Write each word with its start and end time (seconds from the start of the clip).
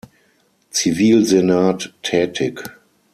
Zivilsenat 0.71 1.93
tätig. 2.01 2.63